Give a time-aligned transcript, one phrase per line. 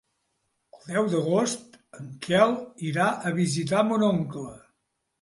[0.79, 2.57] El deu d'agost en Quel
[2.91, 4.53] irà a visitar mon oncle.